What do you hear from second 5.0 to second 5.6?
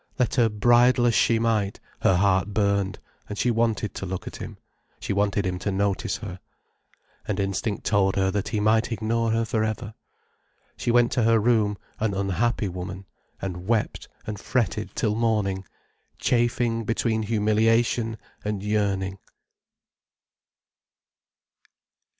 wanted him